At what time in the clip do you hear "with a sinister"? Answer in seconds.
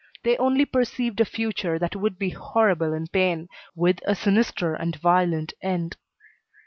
3.75-4.73